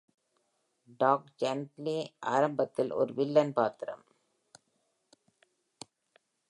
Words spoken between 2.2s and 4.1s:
ஆரம்பத்தில் ஒரு வில்லன் பாத்திரம்.